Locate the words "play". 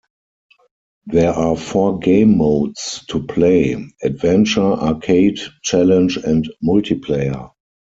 3.23-3.75